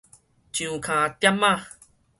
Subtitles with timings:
[0.03, 0.17] 樟跤店仔